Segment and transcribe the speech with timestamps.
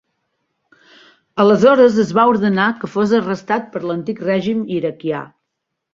[1.43, 5.25] Aleshores es va ordenar que fos arrestat per l'antic règim iraquià.